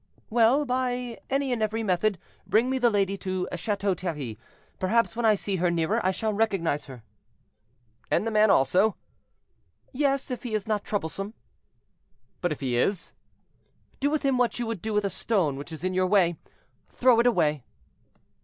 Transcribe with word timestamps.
"Well, 0.31 0.65
by 0.65 1.19
any 1.29 1.51
and 1.53 1.61
every 1.61 1.83
method, 1.83 2.17
bring 2.47 2.71
me 2.71 2.79
the 2.79 2.89
lady 2.89 3.17
to 3.17 3.47
Chateau 3.55 3.93
Thierry; 3.93 4.35
perhaps 4.79 5.15
when 5.15 5.25
I 5.27 5.35
see 5.35 5.57
her 5.57 5.69
nearer 5.69 6.03
I 6.03 6.09
shall 6.09 6.33
recognize 6.33 6.85
her." 6.87 7.03
"And 8.09 8.25
the 8.25 8.31
man 8.31 8.49
also?" 8.49 8.95
"Yes; 9.93 10.31
if 10.31 10.41
he 10.41 10.55
is 10.55 10.65
not 10.65 10.83
troublesome." 10.83 11.35
"But 12.41 12.51
if 12.51 12.61
he 12.61 12.75
is?" 12.79 13.13
"Do 13.99 14.09
with 14.09 14.23
him 14.23 14.39
what 14.39 14.57
you 14.57 14.65
would 14.65 14.81
do 14.81 14.91
with 14.91 15.05
a 15.05 15.11
stone 15.11 15.55
which 15.55 15.71
is 15.71 15.83
in 15.83 15.93
your 15.93 16.07
way—throw 16.07 17.19
it 17.19 17.27
away." 17.27 17.63